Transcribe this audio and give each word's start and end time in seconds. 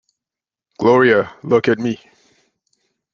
Gloria, 0.79 1.31
look 1.43 1.67
at 1.67 1.77
me! 1.77 1.99